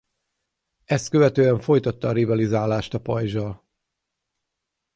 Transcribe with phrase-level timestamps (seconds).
[0.85, 3.67] Ezt követően folytatta a rivalizálást a Pajzs-al.